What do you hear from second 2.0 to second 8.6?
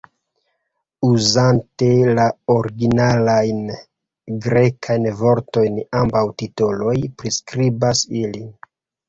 la originajn grekajn vortojn, ambaŭ titoloj priskribas ilin.